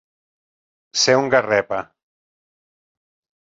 [1.01, 1.83] Ser un garrepa.